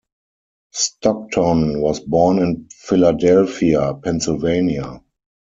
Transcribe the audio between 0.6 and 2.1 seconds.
Stockton was